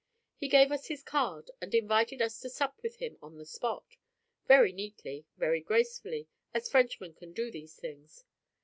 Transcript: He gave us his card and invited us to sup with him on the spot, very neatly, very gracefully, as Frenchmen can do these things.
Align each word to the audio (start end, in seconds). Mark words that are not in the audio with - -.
He 0.35 0.47
gave 0.47 0.71
us 0.71 0.87
his 0.87 1.03
card 1.03 1.51
and 1.61 1.75
invited 1.75 2.23
us 2.23 2.39
to 2.39 2.49
sup 2.49 2.79
with 2.81 2.95
him 2.95 3.19
on 3.21 3.37
the 3.37 3.45
spot, 3.45 3.97
very 4.47 4.73
neatly, 4.73 5.27
very 5.37 5.61
gracefully, 5.61 6.27
as 6.55 6.71
Frenchmen 6.71 7.13
can 7.13 7.33
do 7.33 7.51
these 7.51 7.75
things. 7.75 8.23